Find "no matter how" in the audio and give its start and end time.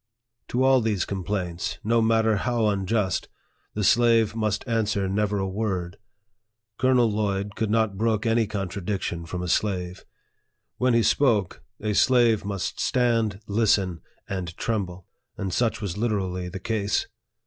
1.83-2.65